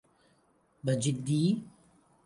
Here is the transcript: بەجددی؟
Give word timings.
بەجددی؟ 0.85 1.45